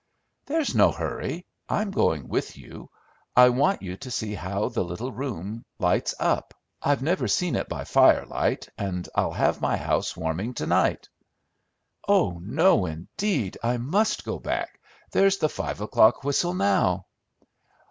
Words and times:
"There 0.47 0.59
is 0.61 0.73
no 0.73 0.91
hurry. 0.91 1.45
I'm 1.69 1.91
going 1.91 2.27
with 2.27 2.57
you. 2.57 2.89
I 3.35 3.49
want 3.49 3.83
you 3.83 3.97
to 3.97 4.09
see 4.09 4.33
how 4.33 4.67
the 4.69 4.83
little 4.83 5.11
room 5.11 5.63
lights 5.77 6.15
up. 6.19 6.55
I've 6.81 7.03
never 7.03 7.27
seen 7.27 7.55
it 7.55 7.69
by 7.69 7.83
firelight, 7.83 8.67
and 8.79 9.07
I'll 9.13 9.33
have 9.33 9.61
my 9.61 9.77
house 9.77 10.17
warming 10.17 10.55
to 10.55 10.65
night!" 10.65 11.07
"Oh 12.07 12.41
no, 12.43 12.87
indeed! 12.87 13.59
I 13.61 13.77
must 13.77 14.25
go 14.25 14.39
back. 14.39 14.79
There's 15.11 15.37
the 15.37 15.49
five 15.49 15.81
o'clock 15.81 16.23
whistle, 16.23 16.55
now!" 16.55 17.05